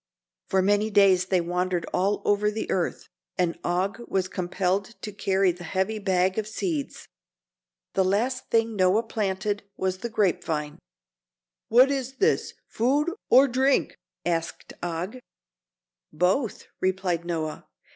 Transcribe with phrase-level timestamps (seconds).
[0.47, 3.07] For many days they wandered all over the earth,
[3.37, 7.07] and Og was compelled to carry the heavy bag of seeds.
[7.93, 10.79] The last thing Noah planted was the grape vine.
[11.67, 13.95] "What is this food, or drink?"
[14.25, 15.17] asked Og.
[16.11, 17.67] "Both," replied Noah.